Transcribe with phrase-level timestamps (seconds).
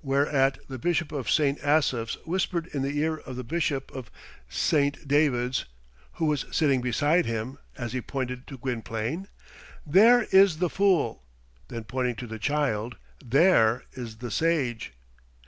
[0.00, 1.62] Whereat the Bishop of St.
[1.62, 4.10] Asaph's whispered in the ear of the Bishop of
[4.48, 5.06] St.
[5.06, 5.66] David's,
[6.14, 9.28] who was sitting beside him, as he pointed to Gwynplaine,
[9.86, 11.24] "There is the fool;"
[11.68, 14.94] then pointing to the child, "there is the sage."